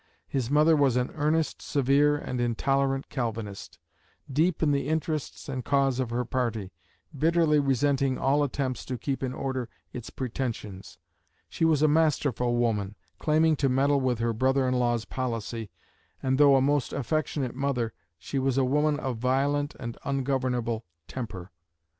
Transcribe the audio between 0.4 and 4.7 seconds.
mother was an earnest, severe, and intolerant Calvinist, deep